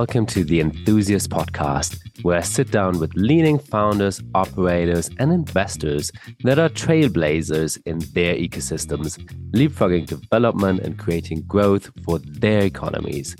[0.00, 6.12] welcome to the Enthusiast Podcast, where I sit down with leading founders, operators, and investors
[6.44, 9.16] that are trailblazers in their ecosystems,
[9.52, 13.34] leapfrogging development and creating growth for their economies.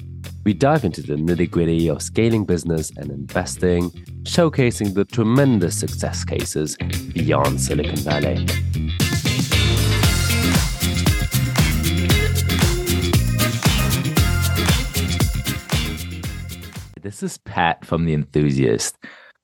[0.47, 3.91] We dive into the nitty gritty of scaling business and investing,
[4.23, 6.79] showcasing the tremendous success cases
[7.13, 9.06] beyond Silicon Valley.
[17.07, 18.99] This is Pat from The Enthusiast.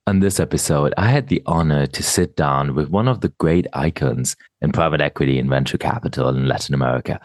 [0.08, 3.68] On this episode, I had the honor to sit down with one of the great
[3.72, 7.20] icons in private equity and venture capital in Latin America,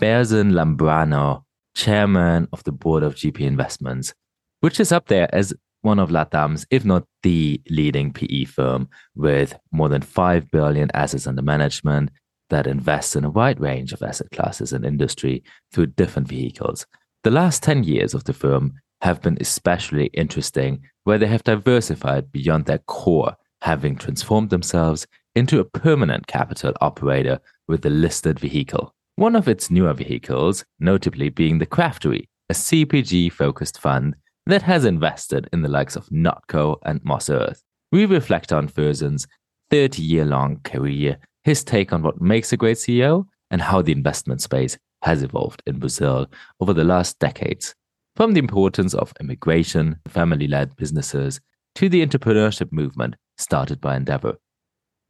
[0.00, 1.42] Fersen Lambranho,
[1.74, 4.14] chairman of the board of GP Investments,
[4.60, 5.52] which is up there as
[5.82, 11.26] one of LATAM's, if not the leading PE firm with more than 5 billion assets
[11.26, 12.08] under management
[12.48, 15.44] that invests in a wide range of asset classes and industry
[15.74, 16.86] through different vehicles.
[17.22, 22.32] The last 10 years of the firm have been especially interesting, where they have diversified
[22.32, 27.38] beyond their core, having transformed themselves into a permanent capital operator
[27.68, 28.94] with a listed vehicle.
[29.16, 34.16] One of its newer vehicles, notably being the Craftory, a CPG focused fund
[34.46, 37.62] that has invested in the likes of Notco and Moss Earth.
[37.92, 39.26] We reflect on Fersen's
[39.70, 43.92] 30 year long career, his take on what makes a great CEO, and how the
[43.92, 46.26] investment space has evolved in Brazil
[46.58, 47.74] over the last decades.
[48.16, 51.40] From the importance of immigration, family led businesses,
[51.74, 54.36] to the entrepreneurship movement started by Endeavor.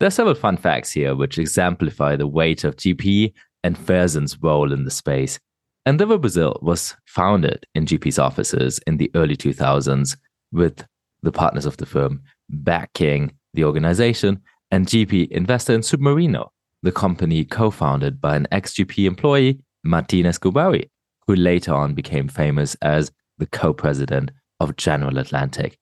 [0.00, 4.72] There are several fun facts here which exemplify the weight of GP and Fersen's role
[4.72, 5.38] in the space.
[5.84, 10.16] Endeavor Brazil was founded in GP's offices in the early 2000s
[10.50, 10.86] with
[11.22, 16.48] the partners of the firm backing the organization and GP investor in Submarino,
[16.82, 20.88] the company co founded by an ex GP employee, Martin Escobari,
[21.26, 24.30] who later on became famous as the co president
[24.60, 25.78] of General Atlantic.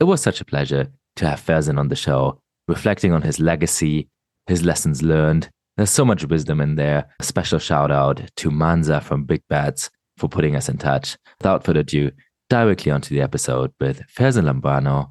[0.00, 4.08] It was such a pleasure to have Fersen on the show, reflecting on his legacy,
[4.46, 5.48] his lessons learned.
[5.76, 7.06] There's so much wisdom in there.
[7.20, 11.16] A special shout out to Manza from Big Bets for putting us in touch.
[11.40, 12.10] Without further ado,
[12.48, 15.08] directly onto the episode with Fersen Lambranho,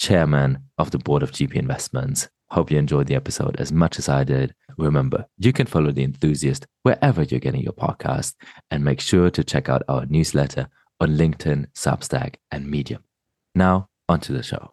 [0.00, 2.26] chairman of the board of GP Investments.
[2.48, 4.54] Hope you enjoyed the episode as much as I did.
[4.78, 8.34] Remember, you can follow The Enthusiast wherever you're getting your podcast
[8.70, 10.68] and make sure to check out our newsletter
[11.00, 13.04] on LinkedIn, Substack, and Medium.
[13.54, 14.72] Now, onto the show.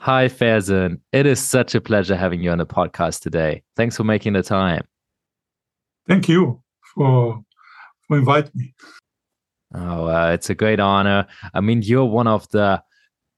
[0.00, 1.02] Hi, Fersen.
[1.12, 3.62] It is such a pleasure having you on the podcast today.
[3.76, 4.86] Thanks for making the time.
[6.08, 6.62] Thank you
[6.94, 7.44] for
[8.06, 8.74] for inviting me.
[9.74, 11.26] Oh, uh, it's a great honor.
[11.52, 12.82] I mean, you're one of the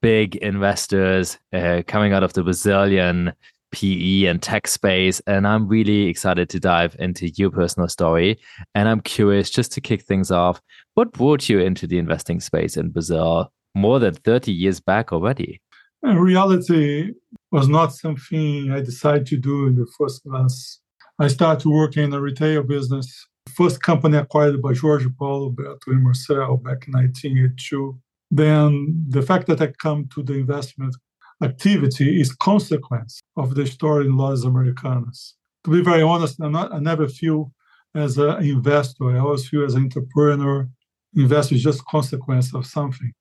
[0.01, 3.33] big investors uh, coming out of the Brazilian
[3.73, 5.21] PE and tech space.
[5.27, 8.39] And I'm really excited to dive into your personal story.
[8.75, 10.61] And I'm curious, just to kick things off,
[10.95, 15.61] what brought you into the investing space in Brazil more than 30 years back already?
[16.03, 17.13] In reality,
[17.51, 20.81] was not something I decided to do in the first glance.
[21.21, 26.03] I started working in a retail business first company acquired by Jorge Paulo, Beto and
[26.03, 28.01] Marcel back in 1982.
[28.31, 30.97] Then the fact that I come to the investment
[31.43, 35.35] activity is consequence of the story in Lojas Americanas.
[35.65, 37.53] To be very honest, not, i never feel
[37.95, 39.11] as an investor.
[39.11, 40.71] I always feel as an entrepreneur.
[41.15, 43.13] Investor is just consequence of something.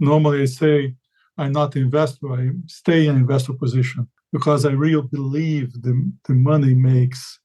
[0.00, 0.96] Normally, I say
[1.38, 2.32] I'm not an investor.
[2.32, 7.38] I stay in investor position because I really believe the, the money makes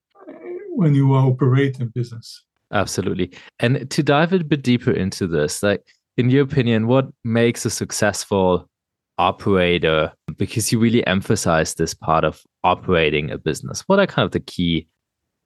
[0.80, 2.42] when you are operating business.
[2.72, 3.32] Absolutely.
[3.60, 5.86] And to dive a bit deeper into this, like
[6.16, 8.70] in your opinion, what makes a successful
[9.18, 10.14] operator?
[10.38, 13.84] Because you really emphasize this part of operating a business.
[13.88, 14.88] What are kind of the key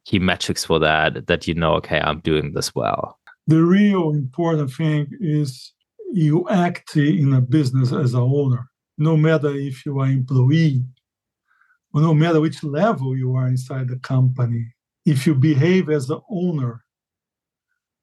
[0.06, 3.18] key metrics for that that you know, okay, I'm doing this well?
[3.48, 5.74] The real important thing is
[6.12, 8.70] you act in a business as a owner,
[9.00, 10.84] no matter if you are employee
[11.94, 14.73] or no matter which level you are inside the company
[15.06, 16.84] if you behave as the owner,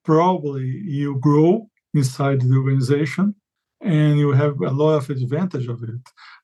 [0.05, 3.35] probably you grow inside the organization
[3.81, 6.00] and you have a lot of advantage of it.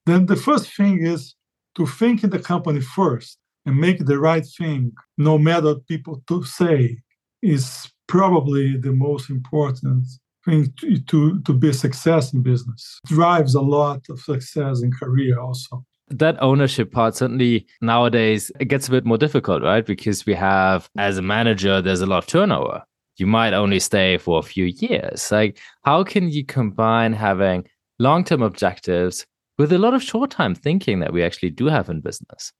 [0.06, 1.34] Then the first thing is
[1.76, 6.22] to think in the company first and make the right thing, no matter what people
[6.28, 6.98] to say,
[7.42, 10.06] is probably the most important
[10.44, 13.00] thing to, to, to be success in business.
[13.04, 18.66] It drives a lot of success in career also that ownership part certainly nowadays it
[18.66, 19.84] gets a bit more difficult right?
[19.84, 22.82] Because we have as a manager there's a lot of turnover.
[23.16, 25.30] You might only stay for a few years.
[25.32, 27.66] Like how can you combine having
[27.98, 29.26] long-term objectives
[29.58, 32.52] with a lot of short-time thinking that we actually do have in business?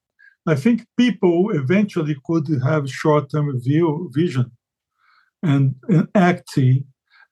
[0.47, 4.53] I think people eventually could have short-term view vision
[5.43, 6.85] and, and acting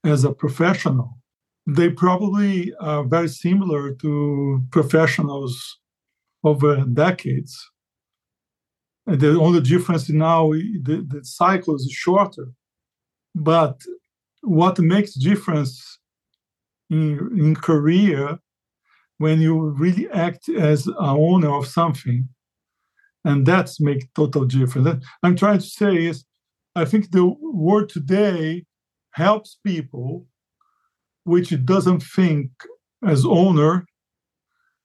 [0.05, 1.19] as a professional.
[1.66, 5.78] They probably are very similar to professionals
[6.44, 7.70] over decades.
[9.06, 12.49] And the only difference now the, the cycle is shorter.
[13.35, 13.81] But
[14.43, 15.99] what makes difference
[16.91, 18.38] in, in career
[19.19, 22.29] when you really act as an owner of something
[23.25, 26.25] and that's make total difference i'm trying to say is
[26.75, 28.64] i think the world today
[29.12, 30.26] helps people
[31.25, 32.50] which doesn't think
[33.06, 33.87] as owner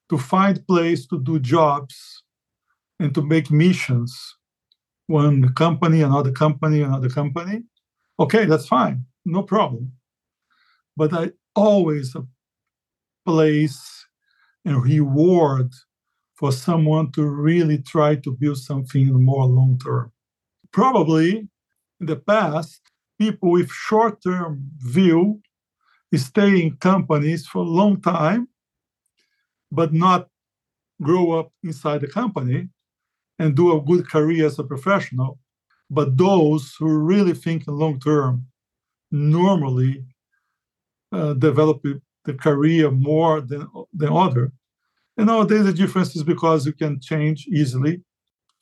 [0.10, 2.24] to find place to do jobs
[3.00, 4.36] and to make missions
[5.08, 7.64] one company another company another company.
[8.20, 9.06] Okay that's fine.
[9.26, 9.92] No problem.
[10.96, 12.24] But i always a
[13.26, 14.06] place
[14.66, 15.72] and reward
[16.36, 20.12] for someone to really try to build something more long term.
[20.72, 21.50] Probably
[22.00, 22.82] in the past,
[23.20, 25.42] people with short term view
[26.16, 28.48] stay in companies for a long time,
[29.72, 30.28] but not
[31.02, 32.70] grow up inside the company
[33.38, 35.40] and do a good career as a professional.
[35.90, 38.46] But those who really think in long term
[39.12, 40.04] normally
[41.12, 41.82] uh, develop
[42.26, 44.52] the career more than, than other
[45.20, 48.02] and nowadays, the difference is because you can change easily,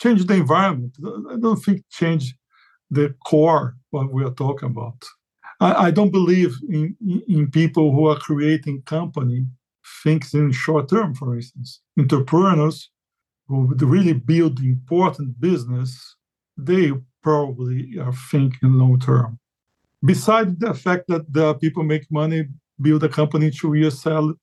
[0.02, 0.98] change the environment.
[1.32, 2.36] I don't think change
[2.90, 5.06] the core what we are talking about.
[5.60, 9.46] I, I don't believe in, in people who are creating company
[10.04, 11.82] thinks in short term, for instance.
[11.98, 12.90] Entrepreneurs
[13.48, 16.16] who really build important business,
[16.58, 16.92] they
[17.24, 19.40] probably are thinking long term.
[20.04, 22.46] Besides the fact that the people make money,
[22.80, 24.38] build a company, two years, sell it,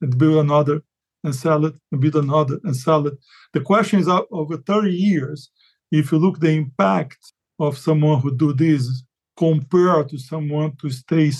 [0.00, 0.82] and build another
[1.24, 3.14] and sell it and build another and sell it.
[3.52, 5.50] The question is uh, over 30 years,
[5.90, 9.02] if you look the impact of someone who do this
[9.36, 11.32] compared to someone to stay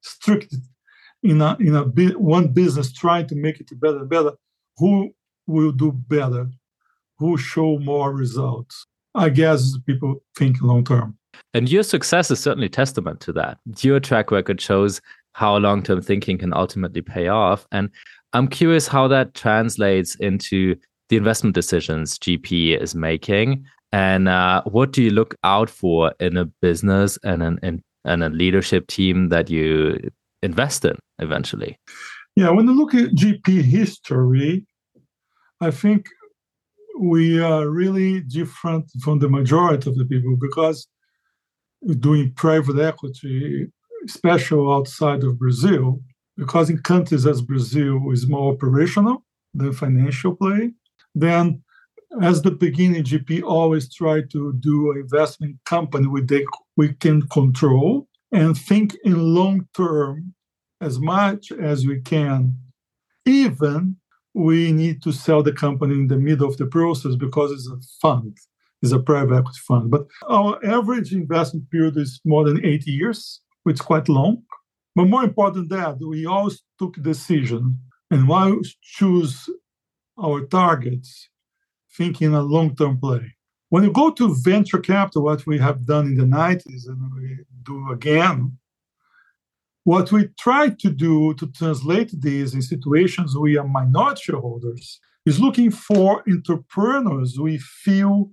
[0.00, 0.54] strict
[1.22, 1.84] in a in a
[2.18, 4.32] one business trying to make it better and better,
[4.76, 5.14] who
[5.46, 6.50] will do better?
[7.18, 8.86] Who show more results?
[9.14, 11.16] I guess people think long term.
[11.54, 13.58] And your success is certainly testament to that.
[13.80, 15.00] Your track record shows
[15.32, 17.66] how long term thinking can ultimately pay off.
[17.72, 17.90] And
[18.32, 20.76] I'm curious how that translates into
[21.08, 26.36] the investment decisions GP is making, and uh, what do you look out for in
[26.36, 30.10] a business and an in, and a leadership team that you
[30.42, 31.78] invest in eventually?
[32.34, 34.66] Yeah, when you look at GP history,
[35.60, 36.08] I think
[36.98, 40.86] we are really different from the majority of the people because
[42.00, 43.66] doing private equity,
[44.04, 46.00] especially outside of Brazil,
[46.36, 49.24] because in countries as Brazil is more operational
[49.54, 50.72] than financial play,
[51.14, 51.62] then
[52.22, 56.44] as the beginning, GP always try to do investment company we, they,
[56.76, 60.34] we can control and think in long term
[60.80, 62.56] as much as we can.
[63.24, 63.96] Even
[64.34, 67.78] we need to sell the company in the middle of the process because it's a
[68.00, 68.36] fund,
[68.82, 69.90] it's a private equity fund.
[69.90, 74.42] But our average investment period is more than eight years, which is quite long.
[74.94, 77.78] But more important than that, we always took decision
[78.10, 79.48] and why choose
[80.22, 81.28] our targets
[81.96, 83.35] thinking a long-term play.
[83.68, 87.38] When you go to venture capital, what we have done in the 90s and we
[87.64, 88.58] do again,
[89.84, 95.40] what we try to do to translate these in situations we are minority shareholders is
[95.40, 98.30] looking for entrepreneurs we feel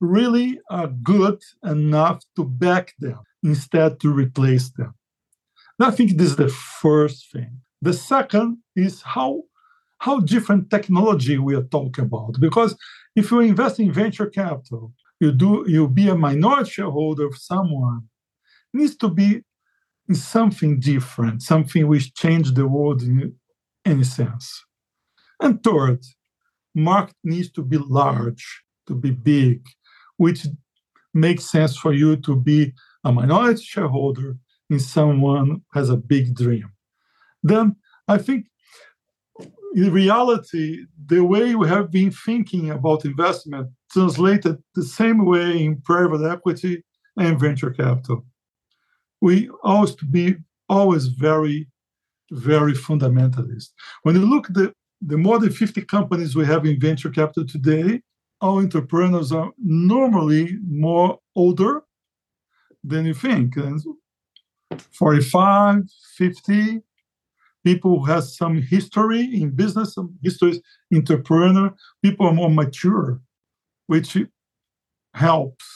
[0.00, 4.94] really are good enough to back them instead to replace them.
[5.78, 7.60] And I think this is the first thing.
[7.82, 9.42] The second is how
[9.98, 12.40] how different technology we are talking about.
[12.40, 12.76] Because
[13.16, 18.08] if you invest in venture capital, you do you be a minority shareholder of someone
[18.72, 19.42] needs to be
[20.12, 23.34] something different, something which change the world in
[23.84, 24.64] any sense.
[25.40, 26.04] And third,
[26.74, 29.66] market needs to be large, to be big,
[30.16, 30.46] which
[31.12, 32.72] makes sense for you to be
[33.04, 34.36] a minority shareholder
[34.70, 36.70] in someone has a big dream.
[37.42, 37.76] Then
[38.06, 38.46] I think
[39.74, 45.80] in reality, the way we have been thinking about investment translated the same way in
[45.82, 46.84] private equity
[47.16, 48.24] and venture capital.
[49.20, 50.36] We always to be
[50.68, 51.68] always very,
[52.30, 53.70] very fundamentalist.
[54.02, 58.02] When you look the, the more than 50 companies we have in venture capital today,
[58.40, 61.82] our entrepreneurs are normally more older
[62.84, 63.56] than you think.
[63.56, 63.82] And
[64.92, 65.84] 45,
[66.16, 66.82] 50
[67.68, 70.62] people who have some history in business, some history
[70.94, 73.20] entrepreneur, people are more mature.
[73.88, 74.16] which
[75.14, 75.66] helps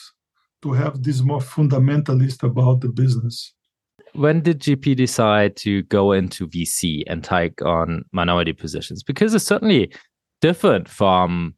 [0.62, 3.54] to have this more fundamentalist about the business.
[4.12, 9.02] When did GP decide to go into VC and take on minority positions?
[9.02, 9.90] Because it's certainly
[10.42, 11.54] different from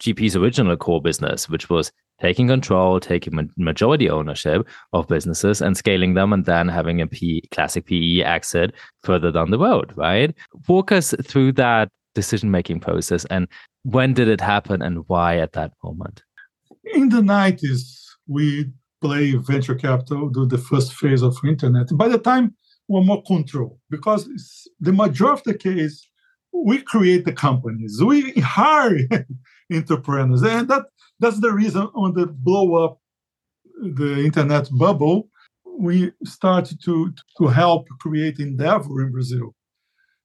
[0.00, 1.92] GP's original core business, which was
[2.22, 7.42] taking control, taking majority ownership of businesses and scaling them, and then having a P,
[7.50, 10.34] classic PE exit further down the road, right?
[10.68, 13.48] Walk us through that decision making process and
[13.84, 16.22] when did it happen and why at that moment?
[16.94, 21.88] In the 90s, we play venture capital, do the first phase of internet.
[21.94, 22.54] By the time
[22.88, 24.28] we're more control, because
[24.80, 26.08] the majority of the case,
[26.52, 28.98] we create the companies, we hire
[29.72, 30.84] entrepreneurs, and that
[31.22, 32.98] that's the reason on the blow up
[33.82, 35.28] the internet bubble,
[35.78, 39.54] we started to to help create Endeavor in Brazil,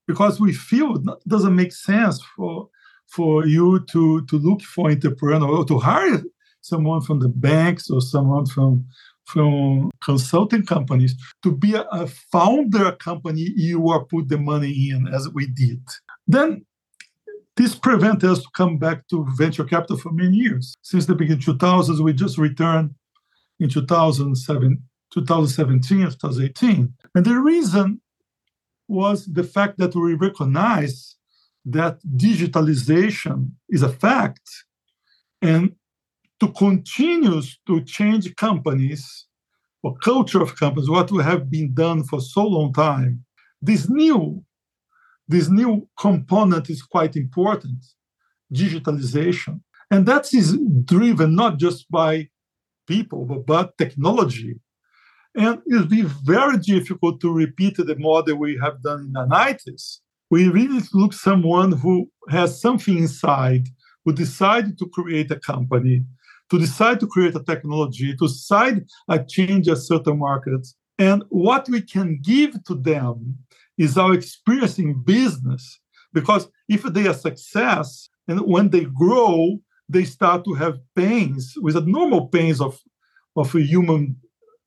[0.08, 2.70] because we feel it doesn't make sense for
[3.08, 6.22] for you to to look for entrepreneur or to hire
[6.62, 8.86] someone from the banks or someone from
[9.26, 15.08] from consulting companies to be a, a founder company you are put the money in
[15.08, 15.82] as we did.
[16.28, 16.66] Then
[17.58, 20.76] this prevents us to come back to venture capital for many years.
[20.82, 22.96] Since the beginning 2000s we just returned
[23.60, 24.84] in 2007
[25.14, 28.02] 2017 2018 and the reason
[28.88, 31.16] was the fact that we recognize
[31.66, 34.48] that digitalization is a fact
[35.42, 35.76] and
[36.40, 39.26] to continue to change companies
[39.84, 43.24] or culture of companies, what we have been done for so long time,
[43.62, 44.44] this new,
[45.28, 47.86] this new component is quite important,
[48.54, 49.62] digitalization.
[49.92, 52.30] And that is driven not just by
[52.88, 54.60] people, but by technology.
[55.36, 60.00] And it'll be very difficult to repeat the model we have done in the 90s.
[60.32, 63.68] We really look someone who has something inside,
[64.04, 66.04] who decided to create a company,
[66.50, 70.66] to decide to create a technology, to decide a change a certain market.
[70.98, 73.38] And what we can give to them
[73.78, 75.80] is our experience in business.
[76.14, 81.76] Because if they are success and when they grow, they start to have pains with
[81.76, 82.80] the normal pains of,
[83.36, 84.18] of human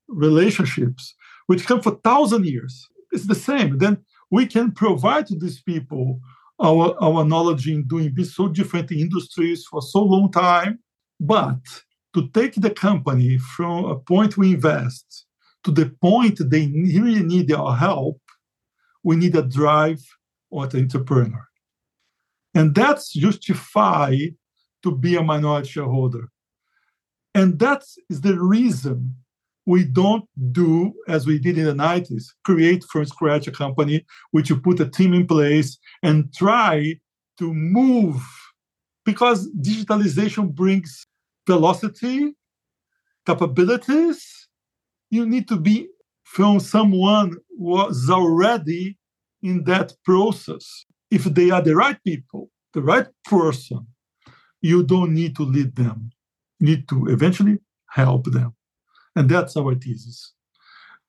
[0.09, 1.15] relationships,
[1.47, 2.89] which come for thousand years.
[3.13, 3.79] It's the same.
[3.79, 3.99] Then
[4.31, 6.21] we can provide to these people
[6.63, 10.79] our, our knowledge in doing this so different industries for so long time
[11.21, 11.59] but
[12.15, 15.27] to take the company from a point we invest
[15.65, 18.19] to the point they really need our help,
[19.03, 20.03] we need a drive
[20.51, 21.47] or an entrepreneur.
[22.55, 24.35] And that's justified
[24.83, 26.29] to be a minority shareholder.
[27.35, 29.15] And that is the reason
[29.67, 34.51] we don't do as we did in the 90s create from scratch a company which
[34.51, 36.95] you put a team in place and try
[37.39, 38.21] to move
[39.05, 41.07] because digitalization brings
[41.47, 42.35] velocity,
[43.27, 44.49] capabilities,
[45.11, 45.89] you need to be
[46.31, 48.97] from someone who was already
[49.43, 50.85] in that process.
[51.11, 53.87] If they are the right people, the right person,
[54.61, 56.11] you don't need to lead them.
[56.61, 57.59] You need to eventually
[57.89, 58.55] help them.
[59.17, 60.33] And that's our thesis.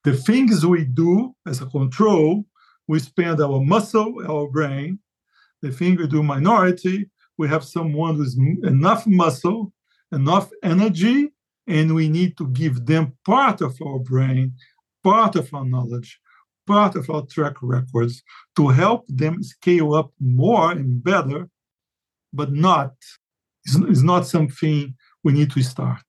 [0.04, 2.46] The things we do as a control,
[2.88, 5.00] we spend our muscle, our brain.
[5.62, 9.72] The thing we do minority, we have someone with enough muscle
[10.12, 11.30] enough energy,
[11.68, 14.54] and we need to give them part of our brain,
[15.04, 16.20] part of our knowledge,
[16.68, 18.24] part of our track records
[18.56, 21.50] to help them scale up more and better,
[22.34, 22.94] but not
[23.66, 26.04] it's, it's not something we need to start,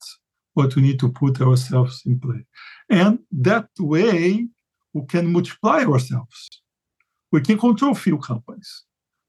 [0.54, 2.44] but we need to put ourselves in play.
[2.88, 4.46] And that way
[4.92, 6.62] we can multiply ourselves.
[7.30, 8.84] We can control few companies.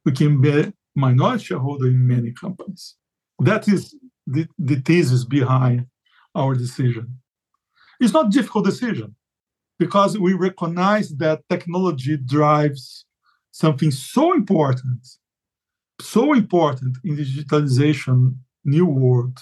[0.05, 2.95] We can be minority shareholder in many companies.
[3.39, 3.95] That is
[4.27, 5.87] the, the thesis behind
[6.35, 7.19] our decision.
[7.99, 9.15] It's not difficult decision
[9.79, 13.05] because we recognize that technology drives
[13.51, 15.07] something so important,
[16.01, 19.39] so important in the digitalization new world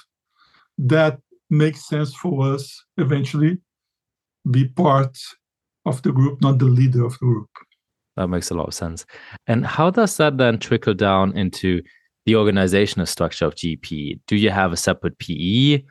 [0.78, 1.20] that
[1.50, 3.58] makes sense for us eventually
[4.50, 5.18] be part
[5.86, 7.50] of the group, not the leader of the group.
[8.18, 9.06] That makes a lot of sense.
[9.48, 11.82] And how does that then trickle down into
[12.26, 14.20] the organizational structure of GP?
[14.28, 15.84] Do you have a separate PE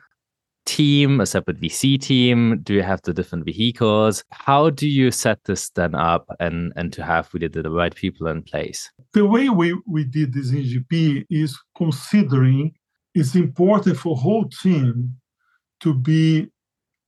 [0.65, 2.59] team, a separate VC team?
[2.63, 4.23] Do you have the different vehicles?
[4.31, 8.27] How do you set this then up and, and to have really the, right people
[8.27, 8.89] in place?
[9.13, 12.73] The way we, we did this in GP is considering
[13.13, 15.15] it's important for whole team
[15.81, 16.47] to be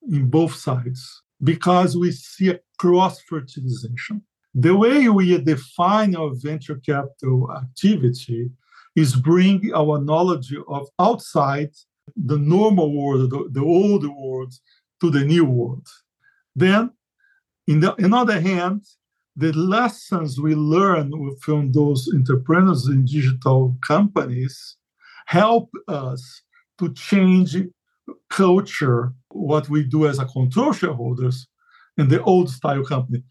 [0.09, 4.21] in both sides because we see a cross fertilization.
[4.53, 8.51] The way we define our venture capital activity
[8.95, 11.71] is bring our knowledge of outside
[12.15, 14.53] the normal world, the, the old world,
[15.01, 15.87] to the new world.
[16.55, 16.91] Then,
[17.67, 18.81] in the on the other hand,
[19.35, 24.77] the lessons we learn from those entrepreneurs in digital companies
[25.25, 26.41] help us
[26.79, 27.57] to change
[28.29, 31.47] culture, what we do as a control shareholders
[31.97, 33.23] in the old style company.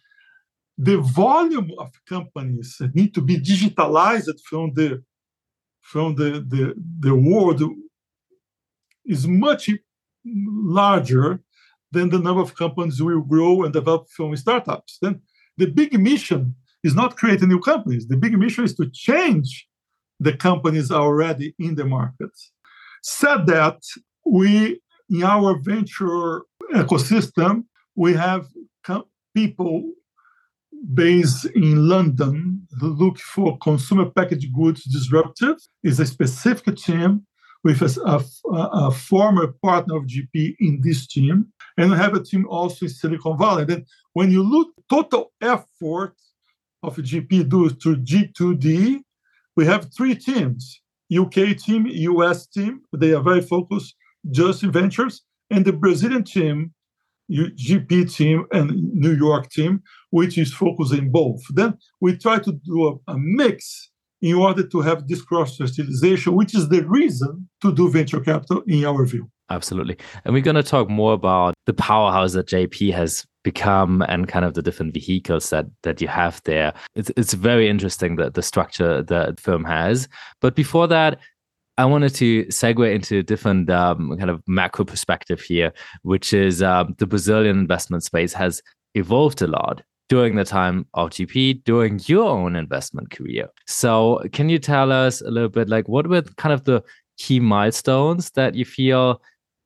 [0.78, 5.02] The volume of companies that need to be digitalized from the
[5.82, 7.60] from the, the, the world
[9.06, 9.70] is much
[10.24, 11.40] larger
[11.90, 14.98] than the number of companies will grow and develop from startups.
[15.02, 15.20] Then
[15.56, 18.08] the big mission is not creating new companies.
[18.08, 19.68] The big mission is to change
[20.18, 22.30] the companies already in the market.
[23.02, 23.82] Said that,
[24.24, 24.80] we
[25.10, 26.42] in our venture
[26.72, 28.48] ecosystem, we have
[29.34, 29.92] people
[30.94, 35.56] based in London who look for consumer packaged goods disruptive.
[35.82, 37.26] Is a specific team
[37.64, 42.22] with a, a, a, former partner of GP in this team, and we have a
[42.22, 43.64] team also in Silicon Valley.
[43.64, 46.14] Then, when you look total effort
[46.82, 49.00] of GP do to G2D,
[49.56, 50.80] we have three teams:
[51.16, 52.80] UK team, US team.
[52.92, 53.94] They are very focused
[54.30, 56.72] just in ventures, and the Brazilian team,
[57.30, 61.42] GP team, and New York team, which is focusing both.
[61.50, 63.91] Then we try to do a, a mix
[64.22, 68.62] in order to have this cross fertilization, which is the reason to do venture capital
[68.66, 69.28] in our view.
[69.50, 69.98] Absolutely.
[70.24, 74.44] And we're going to talk more about the powerhouse that GP has become and kind
[74.44, 76.72] of the different vehicles that that you have there.
[76.94, 80.08] It's it's very interesting that the structure that the firm has.
[80.40, 81.18] But before that,
[81.76, 86.62] I wanted to segue into a different um, kind of macro perspective here, which is
[86.62, 88.62] um, the Brazilian investment space has
[88.94, 93.48] evolved a lot during the time of GP, during your own investment career.
[93.66, 96.82] So, can you tell us a little bit, like, what were kind of the
[97.16, 99.22] key milestones that you feel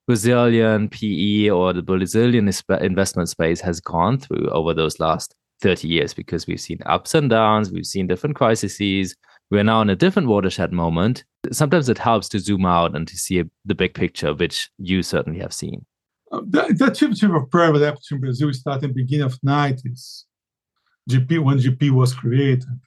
[0.06, 2.48] Brazilian PE or the Brazilian
[2.80, 6.14] investment space has gone through over those last 30 years?
[6.14, 9.16] Because we've seen ups and downs, we've seen different crises.
[9.50, 11.24] We're now in a different watershed moment.
[11.50, 15.40] Sometimes it helps to zoom out and to see the big picture, which you certainly
[15.40, 15.84] have seen.
[16.30, 20.22] Uh, the, the activity of private equity in Brazil started in the beginning of 90s,
[21.08, 22.80] GP when GP was created.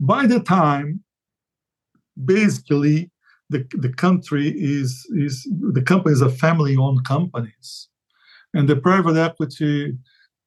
[0.00, 1.04] By the time,
[2.22, 3.10] basically,
[3.50, 7.88] the, the country is, is the companies are family-owned companies.
[8.54, 9.96] And the private equity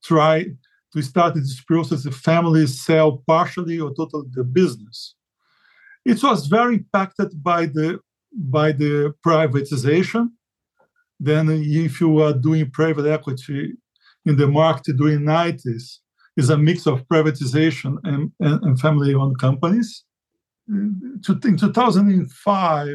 [0.03, 0.45] try
[0.93, 5.15] to start this process of families sell partially or totally the business.
[6.05, 7.99] It was very impacted by the
[8.31, 10.29] by the privatization.
[11.19, 13.73] Then if you are doing private equity
[14.25, 15.99] in the market during 90s,
[16.37, 20.05] is a mix of privatization and, and, and family-owned companies
[20.67, 22.87] in 2005,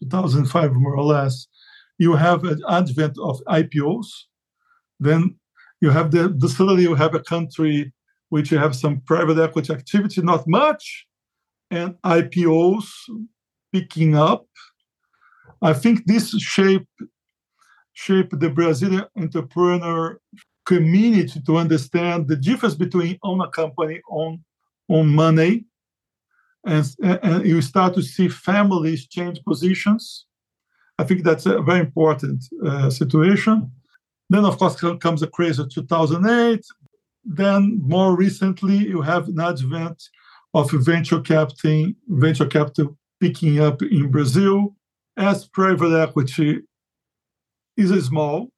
[0.00, 1.46] 2005 more or less,
[1.98, 4.06] you have an advent of IPOs.
[5.00, 5.36] Then
[5.80, 7.92] you have the, the suddenly you have a country
[8.28, 11.06] which you have some private equity activity, not much,
[11.70, 12.88] and IPOs
[13.72, 14.46] picking up.
[15.62, 16.86] I think this shape
[17.92, 20.18] shape the Brazilian entrepreneur
[20.64, 24.42] community to understand the difference between own a company, own
[24.88, 25.64] own money,
[26.66, 30.26] and, and you start to see families change positions.
[30.98, 33.70] I think that's a very important uh, situation.
[34.30, 36.64] Then, of course, comes the craze of 2008.
[37.24, 40.02] Then, more recently, you have an advent
[40.54, 44.76] of venture capital, venture capital picking up in Brazil
[45.16, 46.60] as private equity
[47.76, 48.50] is small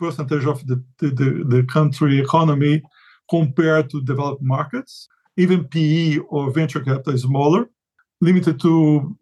[0.00, 1.10] percentage of the, the,
[1.54, 2.82] the, country economy
[3.28, 7.70] compared to developed markets even PE or venture capital is smaller,
[8.20, 9.16] limited to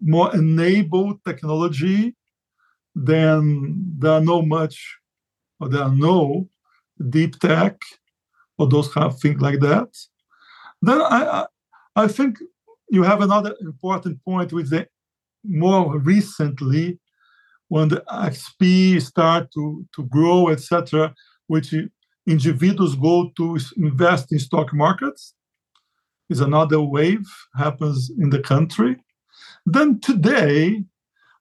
[0.00, 2.14] more enabled technology,
[2.94, 4.98] then there are no much,
[5.58, 6.48] or there are no
[7.08, 7.76] deep tech
[8.58, 9.88] or those kind of things like that.
[10.82, 11.46] Then I,
[11.96, 12.38] I think
[12.88, 14.86] you have another important point with the
[15.44, 16.98] more recently
[17.70, 21.14] when the XP start to, to grow, etc.,
[21.46, 21.72] which
[22.26, 25.34] individuals go to invest in stock markets
[26.28, 28.96] is another wave happens in the country.
[29.64, 30.84] Then today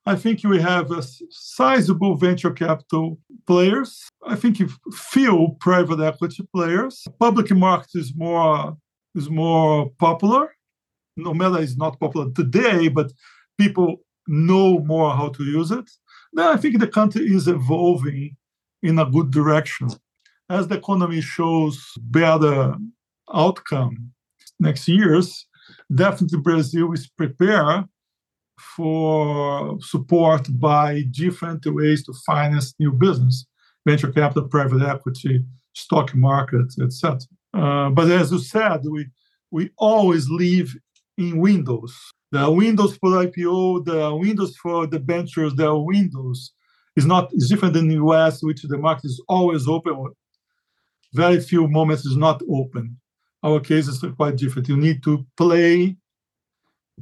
[0.05, 4.07] i think we have a sizable venture capital players.
[4.25, 7.05] I think you few private equity players.
[7.19, 8.77] Public market is more
[9.15, 10.55] is more popular.
[11.17, 13.11] Nomada is not popular today but
[13.57, 15.89] people know more how to use it
[16.37, 18.35] i think the country is evolving
[18.81, 19.89] in a good direction
[20.49, 22.75] as the economy shows better
[23.33, 24.11] outcome
[24.59, 25.47] next years,
[25.93, 27.85] definitely Brazil is prepared
[28.75, 33.45] for support by different ways to finance new business,
[33.85, 37.19] venture capital, private equity, stock market, etc.
[37.53, 39.07] Uh, but as you said, we
[39.51, 40.75] we always live
[41.17, 41.95] in windows.
[42.31, 46.53] There are windows for IPO, there are windows for the ventures, there are windows.
[46.95, 50.13] It's not it's different than the US, which the market is always open.
[51.13, 52.97] Very few moments is not open.
[53.41, 54.67] Our case is quite different.
[54.67, 55.97] You need to play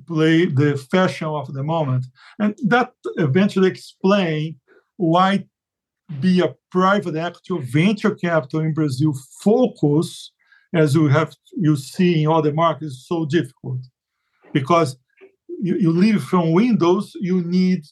[0.06, 2.06] play the fashion of the moment.
[2.40, 4.60] And that eventually explain
[4.98, 5.46] why
[6.22, 10.32] be a private equity venture capital in Brazil focus,
[10.74, 13.82] as you have you see in other markets, is so difficult.
[14.54, 14.98] Because
[15.60, 17.84] you, you live from Windows, you need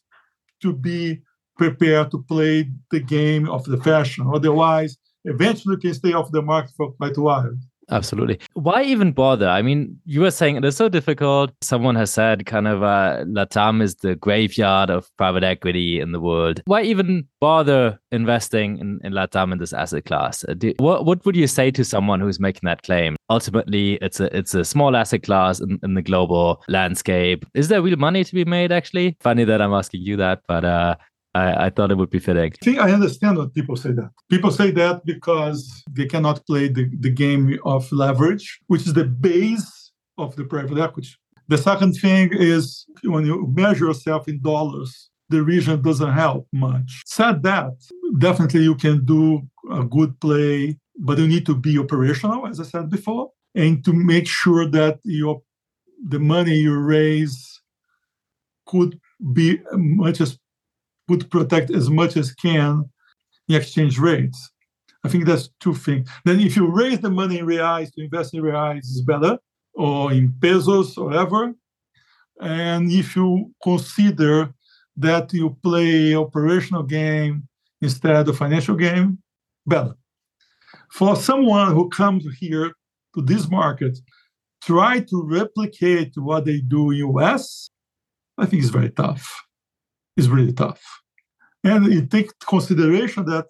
[0.61, 1.21] to be
[1.57, 4.27] prepared to play the game of the fashion.
[4.33, 7.55] Otherwise, eventually you can stay off the market for quite a while.
[7.91, 8.39] Absolutely.
[8.53, 9.47] Why even bother?
[9.47, 11.51] I mean, you were saying it is so difficult.
[11.61, 16.19] Someone has said kind of uh, Latam is the graveyard of private equity in the
[16.19, 16.61] world.
[16.65, 20.43] Why even bother investing in, in Latam in this asset class?
[20.47, 23.15] Uh, do, what, what would you say to someone who's making that claim?
[23.29, 27.45] Ultimately, it's a it's a small asset class in, in the global landscape.
[27.53, 29.17] Is there real money to be made, actually?
[29.19, 30.95] Funny that I'm asking you that, but uh,
[31.35, 32.53] I, I, thought it would be fitting.
[32.61, 34.11] I think I understand what people say that.
[34.29, 39.03] People say that because they cannot play the, the game of leverage, which is the
[39.03, 41.09] base of the private equity.
[41.49, 47.01] The second thing is when you measure yourself in dollars, the region doesn't help much.
[47.05, 47.73] Said that,
[48.17, 52.63] definitely you can do a good play, but you need to be operational, as I
[52.63, 55.41] said before, and to make sure that your
[56.07, 57.61] the money you raise
[58.65, 58.99] could
[59.33, 60.37] be much as
[61.07, 62.89] would protect as much as can
[63.47, 64.51] the exchange rates.
[65.03, 66.09] I think that's two things.
[66.25, 69.37] Then if you raise the money in reais to invest in reais is better,
[69.75, 71.53] or in pesos or whatever.
[72.41, 74.53] And if you consider
[74.97, 77.47] that you play operational game
[77.81, 79.19] instead of financial game,
[79.65, 79.95] better.
[80.91, 82.71] For someone who comes here
[83.13, 83.97] to this market,
[84.63, 87.69] try to replicate what they do in US,
[88.37, 89.44] I think it's very tough
[90.17, 90.81] is really tough.
[91.63, 93.47] And you take consideration that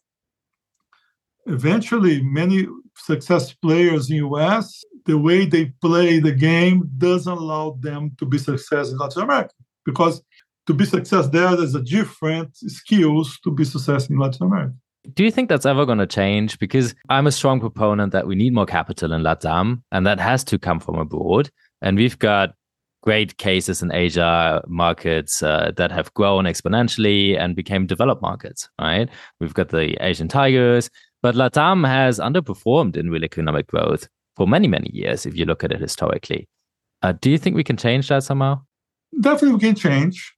[1.45, 8.11] eventually many success players in US, the way they play the game doesn't allow them
[8.17, 9.53] to be success in Latin America.
[9.85, 10.21] Because
[10.67, 14.73] to be success there, there's a different skills to be success in Latin America.
[15.13, 16.57] Do you think that's ever going to change?
[16.57, 20.43] Because I'm a strong proponent that we need more capital in Latam, and that has
[20.45, 21.51] to come from abroad.
[21.81, 22.55] And we've got
[23.05, 29.07] great cases in Asia markets uh, that have grown exponentially and became developed markets, right?
[29.39, 30.89] We've got the Asian tigers,
[31.21, 35.63] but Latam has underperformed in real economic growth for many, many years, if you look
[35.63, 36.49] at it historically.
[37.03, 38.59] Uh, do you think we can change that somehow?
[39.21, 40.33] Definitely, we can change.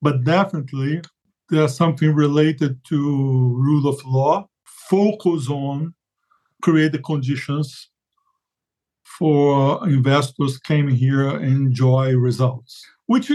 [0.00, 1.02] But definitely,
[1.50, 4.48] there's something related to rule of law.
[4.64, 5.94] Focus on
[6.62, 7.90] create the conditions
[9.18, 13.32] for investors came here and enjoy results, which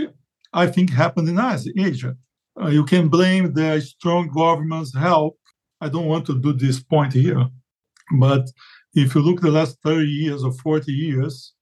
[0.53, 2.15] I think happened in Asia.
[2.61, 5.37] Uh, you can blame the strong government's help.
[5.79, 7.47] I don't want to do this point here,
[8.19, 8.47] but
[8.93, 11.53] if you look the last 30 years or 40 years,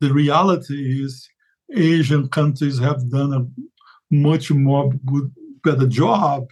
[0.00, 1.28] the reality is
[1.74, 3.46] Asian countries have done a
[4.10, 5.32] much more good,
[5.62, 6.48] better job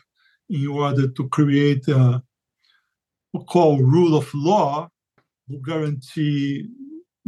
[0.48, 2.22] in order to create a
[3.33, 4.88] what call rule of law
[5.64, 6.68] guarantee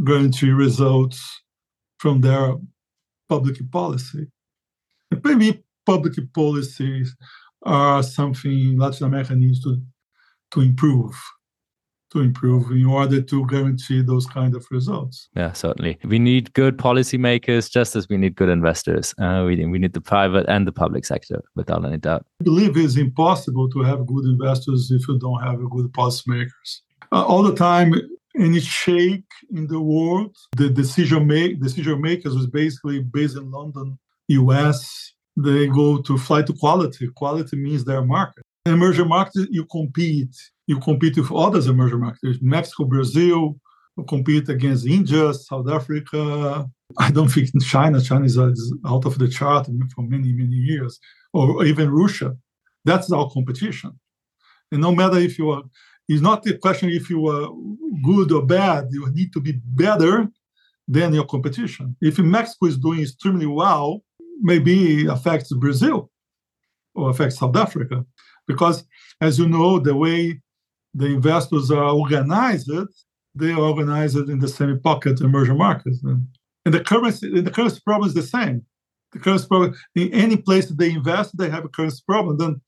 [0.05, 1.43] guarantee results
[1.99, 2.55] from their
[3.29, 4.27] public policy.
[5.11, 7.15] And maybe public policies
[7.63, 9.81] are something Latin America needs to
[10.53, 11.17] to improve
[12.13, 15.29] to improve in order to guarantee those kind of results.
[15.35, 15.99] Yeah, certainly.
[16.05, 19.15] We need good policymakers just as we need good investors.
[19.19, 22.25] Uh, we, we need the private and the public sector, without any doubt.
[22.41, 26.81] I believe it's impossible to have good investors if you don't have good policymakers.
[27.13, 27.93] Uh, all the time,
[28.39, 33.99] any shake in the world, the decision make decision makers was basically based in London,
[34.29, 35.13] US.
[35.37, 37.09] They go to fly to quality.
[37.15, 38.43] Quality means their market.
[38.65, 40.35] In emerging markets, you compete.
[40.67, 42.39] You compete with others emerging markets.
[42.41, 43.57] Mexico, Brazil,
[43.97, 46.69] you compete against India, South Africa.
[46.99, 48.01] I don't think China.
[48.01, 50.99] China is out of the chart for many, many years,
[51.33, 52.37] or even Russia.
[52.85, 53.99] That's our competition.
[54.73, 55.63] And no matter if you are
[56.09, 57.49] it's not the question if you are
[58.05, 58.89] good or bad.
[58.91, 60.29] You need to be better
[60.87, 61.97] than your competition.
[62.01, 64.03] If Mexico is doing extremely well,
[64.41, 66.11] maybe it affects Brazil
[66.95, 68.05] or affects South Africa.
[68.47, 68.85] Because
[69.21, 70.41] as you know, the way
[70.95, 72.71] the investors are organized,
[73.35, 76.03] they are organized in the same pocket emerging markets.
[76.05, 78.65] And the currency, the currency problem is the same.
[79.13, 79.75] the currency problem.
[79.95, 82.39] In any place that they invest, they have a currency problem.
[82.39, 82.61] Then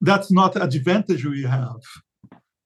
[0.00, 1.80] that's not an advantage we have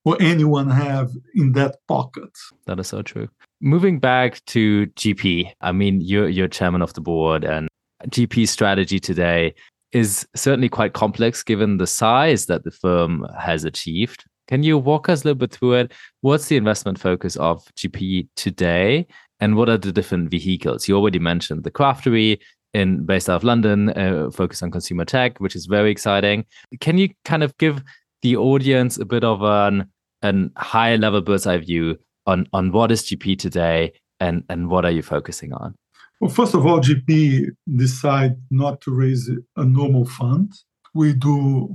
[0.09, 2.31] or anyone have in that pocket.
[2.65, 3.29] That is so true.
[3.61, 7.67] Moving back to GP, I mean, you're you're chairman of the board, and
[8.07, 9.53] GP strategy today
[9.91, 14.23] is certainly quite complex given the size that the firm has achieved.
[14.47, 15.91] Can you walk us a little bit through it?
[16.21, 19.05] What's the investment focus of GP today,
[19.39, 20.87] and what are the different vehicles?
[20.87, 22.39] You already mentioned the Craftory
[22.73, 26.45] in based out of London, uh, focused on consumer tech, which is very exciting.
[26.79, 27.83] Can you kind of give
[28.21, 29.89] the audience a bit of an
[30.21, 34.85] an high level bird's eye view on on what is GP today and and what
[34.85, 35.75] are you focusing on?
[36.19, 40.51] Well, first of all, GP decide not to raise a normal fund.
[40.93, 41.73] We do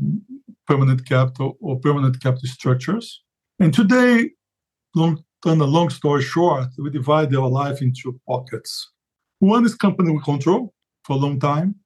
[0.66, 3.22] permanent capital or permanent capital structures.
[3.58, 4.30] And today,
[4.94, 8.90] long on a long story short, we divide our life into pockets.
[9.38, 10.72] One is company we control
[11.04, 11.76] for a long time,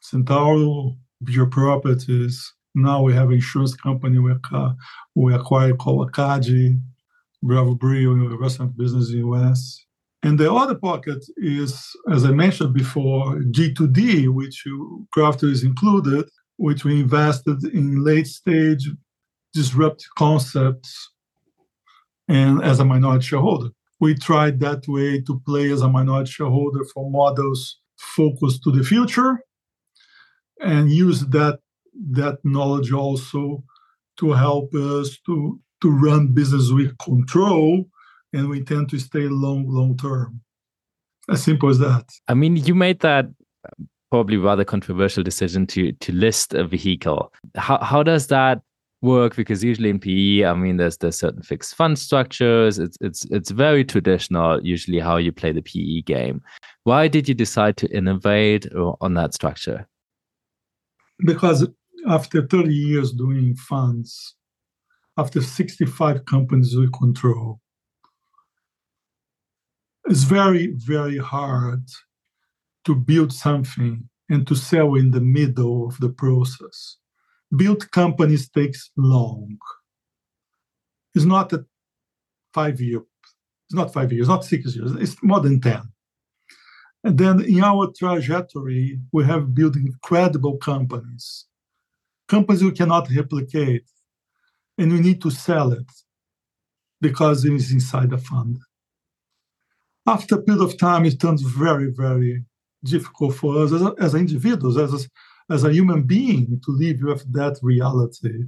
[0.00, 2.54] Centauro, BR Properties.
[2.82, 4.72] Now we have insurance company we, uh,
[5.14, 9.84] we acquired called Bravo Brio, restaurant business in US.
[10.22, 14.64] And the other pocket is, as I mentioned before, G2D, which
[15.14, 18.88] Craftory is included, which we invested in late stage
[19.54, 21.10] disruptive concepts
[22.28, 23.70] and as a minority shareholder.
[24.00, 28.84] We tried that way to play as a minority shareholder for models focused to the
[28.84, 29.40] future
[30.60, 31.58] and use that
[32.12, 33.62] that knowledge also
[34.18, 37.84] to help us to to run business with control
[38.32, 40.40] and we tend to stay long long term
[41.30, 43.26] as simple as that i mean you made that
[44.10, 48.60] probably rather controversial decision to to list a vehicle how how does that
[49.02, 52.78] work because usually in PE, I mean, there's there's certain fixed fund structures.
[52.78, 56.42] It's it's it's very traditional, usually how you play the PE game.
[56.84, 59.86] Why did you decide to innovate uh, on that structure?
[61.24, 61.66] Because
[62.06, 64.34] after 30 years doing funds,
[65.16, 67.60] after 65 companies we control,
[70.06, 71.84] it's very, very hard
[72.84, 76.96] to build something and to sell in the middle of the process.
[77.56, 79.58] Build companies takes long.
[81.14, 81.64] It's not a
[82.54, 83.00] five year,
[83.66, 85.82] it's not five years, not six years, it's more than 10.
[87.04, 91.46] And then in our trajectory, we have built incredible companies,
[92.28, 93.84] companies we cannot replicate,
[94.76, 95.90] and we need to sell it
[97.00, 98.58] because it is inside the fund
[100.08, 102.44] after a period of time, it turns very, very
[102.82, 105.08] difficult for us as, as individuals, as,
[105.50, 108.44] as a human being, to live with that reality.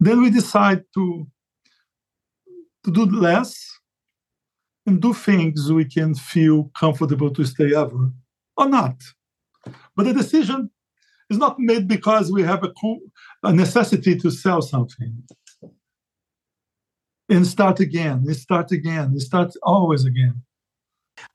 [0.00, 1.26] Then we decide to,
[2.84, 3.54] to do less
[4.86, 8.10] and do things we can feel comfortable to stay ever
[8.56, 8.96] or not.
[9.96, 10.70] But the decision
[11.30, 12.72] is not made because we have a,
[13.44, 15.22] a necessity to sell something.
[17.28, 20.42] And start again, and start again, and start always again.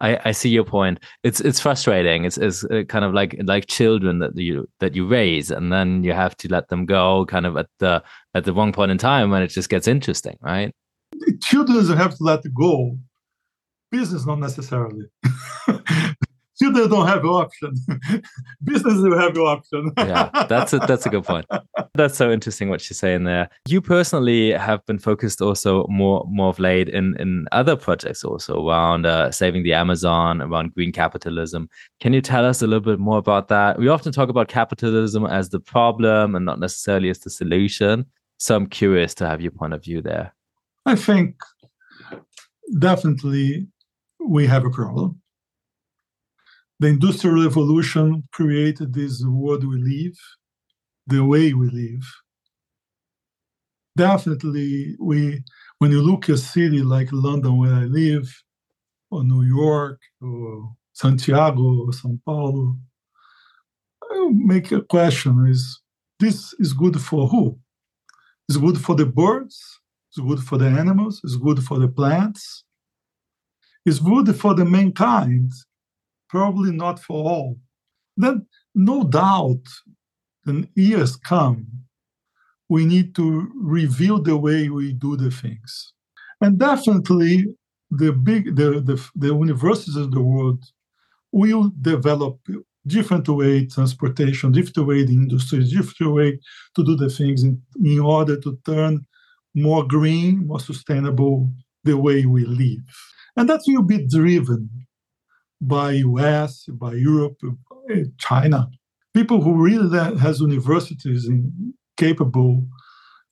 [0.01, 0.99] I, I see your point.
[1.23, 2.25] It's it's frustrating.
[2.25, 6.03] It's, it's uh, kind of like like children that you that you raise, and then
[6.03, 8.03] you have to let them go, kind of at the
[8.35, 10.71] at the wrong point in time when it just gets interesting, right?
[11.41, 12.97] Children have to let go.
[13.91, 15.05] Business not necessarily.
[16.61, 17.73] Children don't have option.
[18.63, 19.91] Business will have option.
[19.97, 21.45] yeah, that's a that's a good point.
[21.95, 23.49] That's so interesting what you're saying there.
[23.67, 28.65] You personally have been focused also more more of late in in other projects also
[28.65, 31.69] around uh, saving the Amazon, around green capitalism.
[31.99, 33.79] Can you tell us a little bit more about that?
[33.79, 38.05] We often talk about capitalism as the problem and not necessarily as the solution.
[38.37, 40.33] So I'm curious to have your point of view there.
[40.85, 41.35] I think
[42.77, 43.67] definitely
[44.19, 45.21] we have a problem
[46.79, 50.17] the industrial revolution created this world we live
[51.07, 52.03] the way we live.
[53.97, 55.43] Definitely we
[55.79, 58.31] when you look at a city like london where i live
[59.11, 62.77] or new york or santiago or sao paulo
[64.03, 65.81] i make a question is
[66.19, 67.57] this is good for who?
[68.47, 69.79] It's good for the birds?
[70.11, 71.21] It's good for the animals?
[71.23, 72.65] It's good for the plants?
[73.85, 75.53] It's good for the mankind
[76.29, 77.57] probably not for all.
[78.15, 79.63] Then, no doubt,
[80.43, 81.67] when years come,
[82.69, 85.93] we need to review the way we do the things.
[86.41, 87.47] And definitely,
[87.91, 90.63] the big the, the, the universities of the world
[91.31, 92.39] will develop
[92.85, 96.39] different way transportation, different way the industry, different way
[96.75, 99.05] to do the things in, in order to turn
[99.55, 101.49] more green, more sustainable
[101.83, 102.79] the way we live.
[103.35, 104.69] And that will be driven
[105.61, 107.39] by US, by Europe,
[108.17, 108.69] China,
[109.13, 112.65] people who really has universities in, capable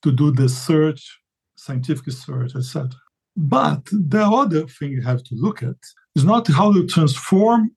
[0.03, 1.19] to do the search,
[1.55, 2.89] scientific search, etc.
[3.35, 5.77] But the other thing you have to look at
[6.15, 7.71] is not how you transform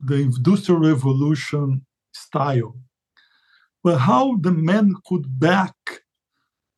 [0.00, 2.76] the industrial revolution style,
[3.84, 5.74] but how the man could back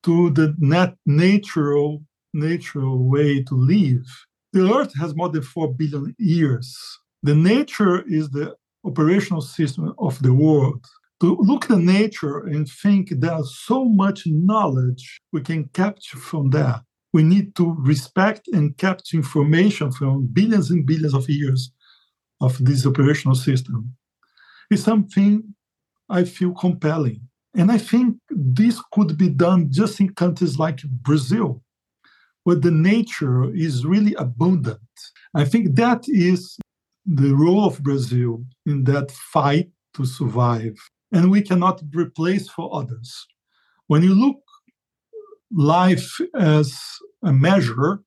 [0.02, 2.02] to the net natural
[2.34, 4.06] natural way to live.
[4.52, 6.76] The Earth has more than four billion years.
[7.22, 10.84] The nature is the operational system of the world.
[11.20, 16.82] To look at nature and think there's so much knowledge we can capture from that.
[17.12, 21.70] We need to respect and capture information from billions and billions of years
[22.40, 23.94] of this operational system.
[24.70, 25.54] It's something
[26.08, 27.20] I feel compelling.
[27.54, 31.62] And I think this could be done just in countries like Brazil,
[32.44, 34.78] where the nature is really abundant.
[35.34, 36.58] I think that is
[37.06, 40.76] the role of Brazil in that fight to survive.
[41.12, 43.26] And we cannot replace for others.
[43.86, 44.40] When you look
[45.54, 46.78] life as
[47.22, 48.00] a measure,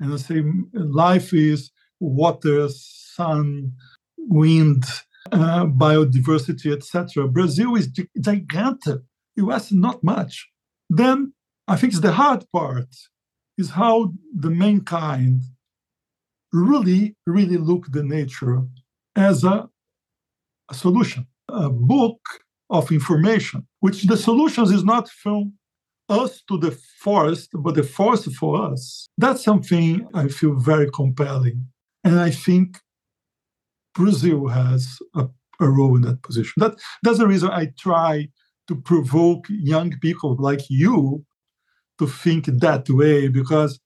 [0.00, 3.72] and I say life is water, sun,
[4.16, 4.84] wind,
[5.32, 7.26] uh, biodiversity, etc.
[7.28, 7.88] Brazil is
[8.20, 9.00] gigantic.
[9.36, 10.48] US not much.
[10.90, 11.32] Then
[11.66, 12.88] I think it's the hard part
[13.58, 15.42] is how the mankind
[16.52, 18.62] really, really look the nature
[19.16, 19.68] as a,
[20.70, 22.20] a solution, a book
[22.70, 25.52] of information, which the solutions is not from
[26.08, 29.08] us to the forest, but the forest for us.
[29.18, 31.66] That's something I feel very compelling.
[32.04, 32.78] And I think
[33.94, 35.26] Brazil has a,
[35.60, 36.54] a role in that position.
[36.58, 38.28] That, that's the reason I try
[38.68, 41.24] to provoke young people like you
[41.98, 43.80] to think that way, because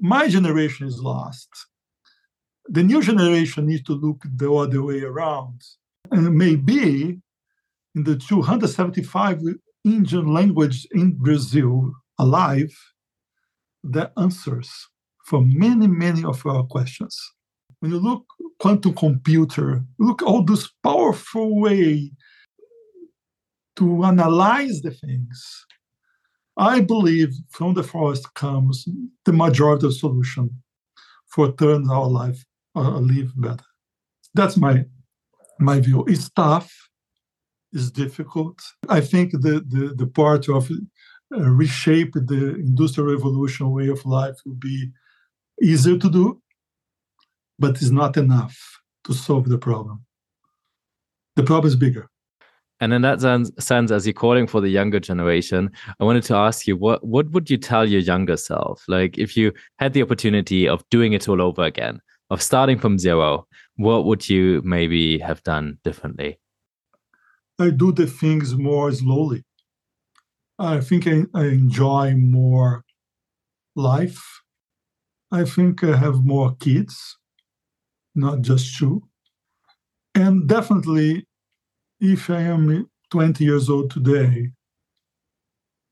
[0.00, 1.48] my generation is lost.
[2.68, 5.62] The new generation needs to look the other way around.
[6.10, 7.20] And maybe
[7.94, 9.42] in the 275
[9.84, 12.72] Indian language in Brazil alive,
[13.82, 14.70] the answers
[15.26, 17.16] for many, many of our questions
[17.80, 18.24] when you look
[18.58, 22.12] quantum computer, look all this powerful way
[23.76, 25.66] to analyze the things.
[26.56, 28.86] I believe from the forest comes
[29.24, 30.50] the majority of solution
[31.26, 32.44] for turning our life
[32.76, 33.64] uh, live better.
[34.34, 34.84] That's my
[35.58, 36.04] my view.
[36.06, 36.72] It's tough,
[37.72, 38.58] it's difficult.
[38.88, 44.36] I think the the, the part of uh, reshape the industrial revolution way of life
[44.44, 44.90] will be
[45.62, 46.40] easier to do
[47.60, 50.02] but it's not enough to solve the problem.
[51.36, 52.08] The problem is bigger.
[52.80, 56.66] And in that sense, as you're calling for the younger generation, I wanted to ask
[56.66, 58.84] you what what would you tell your younger self?
[58.88, 62.98] Like if you had the opportunity of doing it all over again, of starting from
[62.98, 66.38] zero, what would you maybe have done differently?
[67.58, 69.44] I do the things more slowly.
[70.58, 72.84] I think I, I enjoy more
[73.76, 74.22] life.
[75.30, 77.18] I think I have more kids
[78.14, 79.02] not just two.
[80.14, 81.26] And definitely,
[82.00, 84.50] if I am 20 years old today,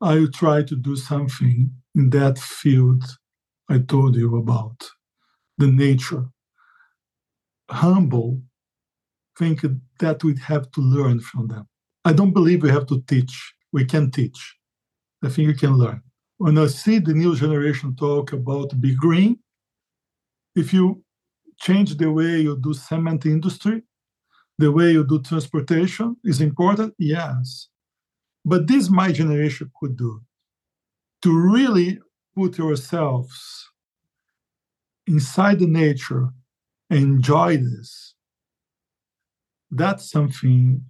[0.00, 3.04] I will try to do something in that field
[3.68, 4.88] I told you about
[5.58, 6.24] the nature.
[7.70, 8.40] Humble,
[9.38, 9.62] think
[10.00, 11.68] that we have to learn from them.
[12.04, 13.54] I don't believe we have to teach.
[13.72, 14.56] We can teach.
[15.22, 16.02] I think we can learn.
[16.38, 19.38] When I see the new generation talk about be green,
[20.54, 21.02] if you
[21.60, 23.82] change the way you do cement industry,
[24.58, 27.68] the way you do transportation is important, yes.
[28.44, 30.20] But this my generation could do
[31.22, 31.98] to really
[32.34, 33.68] put yourselves
[35.06, 36.28] inside the nature
[36.90, 38.14] enjoy this.
[39.70, 40.84] That's something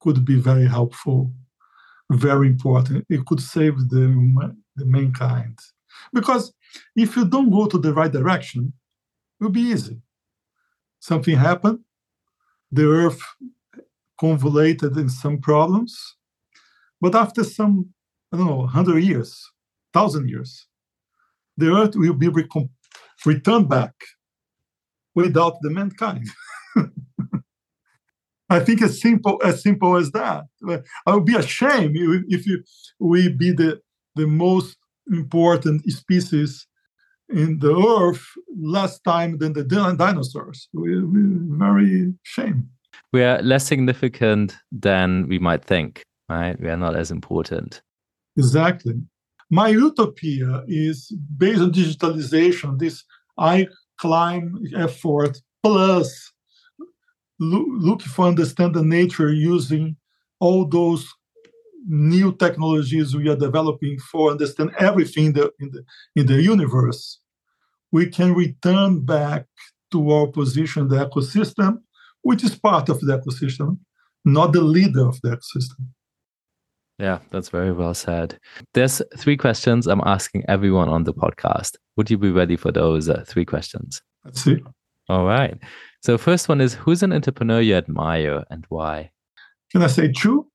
[0.00, 1.32] could be very helpful,
[2.10, 3.04] very important.
[3.08, 5.58] It could save the, the mankind.
[6.12, 6.52] Because
[6.94, 8.72] if you don't go to the right direction,
[9.40, 10.00] it will be easy.
[11.00, 11.80] Something happened,
[12.76, 13.20] the earth
[14.20, 16.16] convoluted in some problems,
[17.00, 17.92] but after some,
[18.32, 19.50] I don't know, 100 years,
[19.92, 20.66] 1,000 years,
[21.56, 22.70] the earth will be recom-
[23.24, 23.94] returned back
[25.14, 26.28] without the mankind.
[28.48, 30.44] I think as simple as simple as that.
[31.06, 31.96] I would be ashamed
[32.28, 32.62] if you,
[33.00, 33.80] we be the,
[34.14, 34.76] the most
[35.10, 36.66] important species
[37.28, 38.24] in the earth
[38.60, 40.68] less time than the dinosaurs.
[40.72, 42.68] We, we're very shame.
[43.12, 46.58] We are less significant than we might think, right?
[46.60, 47.82] We are not as important.
[48.36, 48.94] Exactly.
[49.50, 53.04] My utopia is based on digitalization, this
[53.38, 53.68] I
[53.98, 56.32] climb effort plus
[57.38, 59.96] look, look for understand the nature using
[60.40, 61.06] all those
[61.86, 65.84] new technologies we are developing for understand everything in the, in the,
[66.16, 67.20] in the universe,
[67.92, 69.46] we can return back
[69.92, 71.78] to our position, the ecosystem,
[72.22, 73.78] which is part of the ecosystem,
[74.24, 75.86] not the leader of the ecosystem.
[76.98, 78.38] Yeah, that's very well said.
[78.72, 81.76] There's three questions I'm asking everyone on the podcast.
[81.96, 84.02] Would you be ready for those uh, three questions?
[84.24, 84.62] Let's see.
[85.08, 85.58] All right.
[86.02, 89.10] So, first one is Who's an entrepreneur you admire and why?
[89.70, 90.46] Can I say two?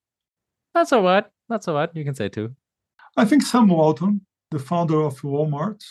[0.73, 1.25] That's all right.
[1.49, 1.89] That's all right.
[1.93, 2.55] You can say too.
[3.17, 5.83] I think Sam Walton, the founder of Walmart.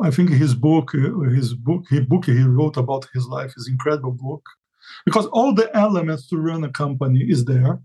[0.00, 3.68] I think his book, uh, his book, his book he wrote about his life is
[3.68, 4.44] incredible book,
[5.04, 7.80] because all the elements to run a company is there,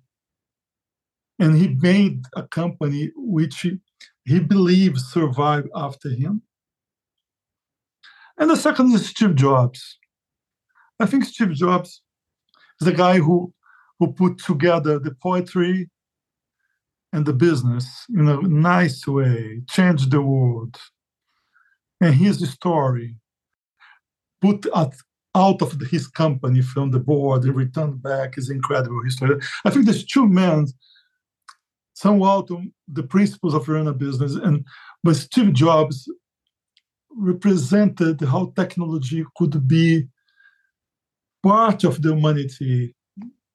[1.37, 3.67] and he made a company which
[4.25, 6.41] he, believes survived after him.
[8.39, 9.99] And the second is Steve Jobs.
[10.99, 12.01] I think Steve Jobs
[12.81, 13.53] is the guy who
[13.99, 15.89] who put together the poetry
[17.11, 20.77] and the business in a nice way, changed the world.
[22.01, 23.15] And his story
[24.41, 24.93] put out,
[25.35, 29.39] out of his company from the board and returned back is incredible history.
[29.65, 30.67] I think there's two men,
[31.93, 32.49] somewhat
[32.87, 34.65] the principles of running a business, and
[35.03, 36.09] but Steve Jobs
[37.11, 40.07] represented how technology could be
[41.43, 42.93] part of the humanity.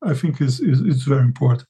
[0.03, 1.69] I think is is, is very important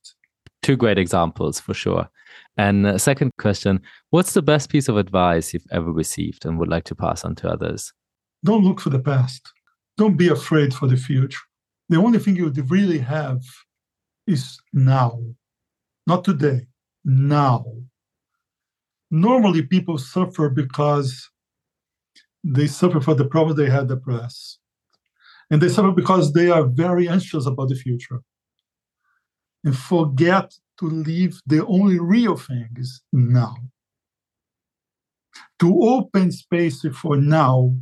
[0.64, 2.08] two great examples for sure.
[2.56, 6.68] And uh, second question What's the best piece of advice you've ever received and would
[6.68, 7.92] like to pass on to others?
[8.42, 9.52] Don't look for the past.
[9.96, 11.44] Don't be afraid for the future.
[11.88, 13.42] The only thing you really have
[14.26, 15.20] is now,
[16.06, 16.66] not today,
[17.04, 17.64] now.
[19.10, 21.30] Normally, people suffer because
[22.42, 24.58] they suffer for the problem they had the press.
[25.50, 28.22] And they suffer because they are very anxious about the future
[29.64, 33.54] and forget to live the only real things now.
[35.60, 37.74] To open space for now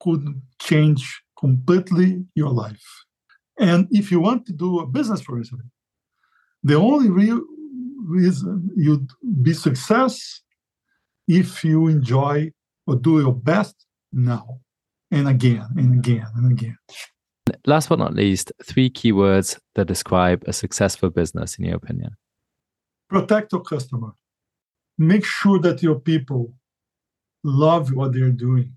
[0.00, 3.04] could change completely your life.
[3.58, 5.68] And if you want to do a business, for example,
[6.62, 7.42] the only real
[8.04, 9.10] reason you'd
[9.42, 10.42] be success
[11.28, 12.50] if you enjoy
[12.86, 14.60] or do your best now
[15.10, 16.76] and again and again and again.
[17.66, 22.16] Last but not least, three keywords that describe a successful business, in your opinion.
[23.10, 24.12] Protect your customer.
[24.96, 26.54] Make sure that your people
[27.42, 28.74] love what they're doing.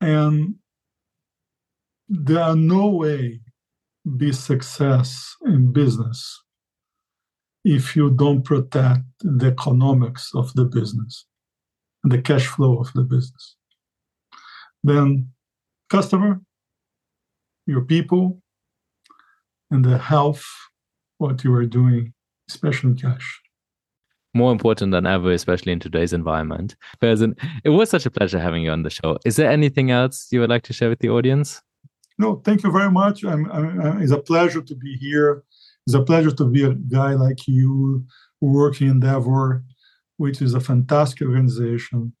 [0.00, 0.56] And
[2.08, 3.40] there are no way
[4.16, 6.42] be success in business
[7.64, 11.26] if you don't protect the economics of the business
[12.04, 13.56] and the cash flow of the business.
[14.84, 15.30] Then
[15.90, 16.40] customer,
[17.66, 18.40] your people
[19.70, 20.44] and the health
[21.18, 22.12] what you are doing,
[22.48, 23.40] especially in cash.
[24.34, 26.76] More important than ever, especially in today's environment.
[27.00, 29.16] Fersen, it was such a pleasure having you on the show.
[29.24, 31.62] Is there anything else you would like to share with the audience?
[32.18, 33.24] No, thank you very much.
[33.24, 35.42] I'm, I'm, it's a pleasure to be here.
[35.86, 38.04] It's a pleasure to be a guy like you
[38.40, 39.64] working work in Endeavor,
[40.18, 42.12] which is a fantastic organization.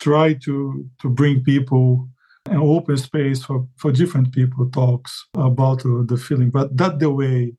[0.00, 2.08] Try to to bring people
[2.46, 7.10] an open space for, for different people talks about uh, the feeling but that the
[7.10, 7.54] way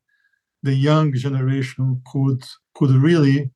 [0.62, 3.52] the young generation could could really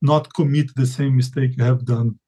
[0.00, 2.18] not commit the same mistake you have done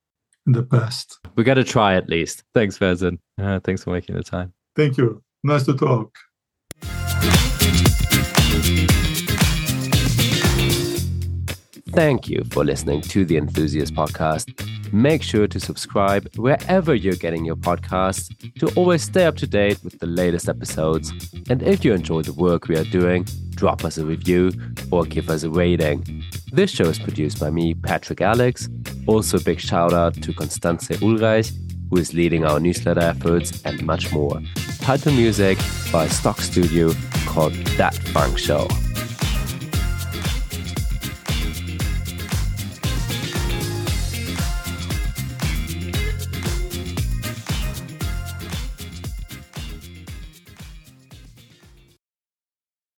[0.46, 1.18] in the past.
[1.36, 2.44] We got to try at least.
[2.54, 3.18] Thanks Fersen.
[3.40, 4.52] Uh, thanks for making the time.
[4.76, 5.22] Thank you.
[5.42, 6.14] Nice to talk.
[11.90, 14.73] Thank you for listening to the Enthusiast Podcast.
[14.94, 18.30] Make sure to subscribe wherever you're getting your podcasts
[18.60, 21.12] to always stay up to date with the latest episodes.
[21.50, 23.26] And if you enjoy the work we are doing,
[23.56, 24.52] drop us a review
[24.92, 26.22] or give us a rating.
[26.52, 28.68] This show is produced by me, Patrick Alex.
[29.08, 31.52] Also, a big shout out to Constance Ulreich,
[31.90, 34.40] who is leading our newsletter efforts, and much more.
[34.78, 35.58] Title music
[35.90, 36.92] by Stock Studio
[37.26, 38.68] called That Funk Show.